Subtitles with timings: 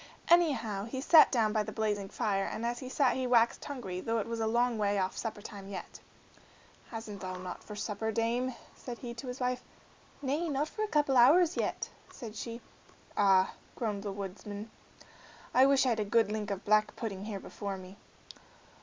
[0.31, 4.01] Anyhow down he sat by the blazing fire, and as he sat he waxed hungry,
[4.01, 5.99] though it was a long way off supper time yet.
[6.89, 9.61] "Hasn't thou naught for supper, dame?" said he to his wife.
[10.23, 12.61] "Nay, not for a couple of hours yet," said she.
[13.15, 14.71] "Ah!" groaned the woodman,
[15.53, 17.97] "I wish I'd a good link of black pudding here before me."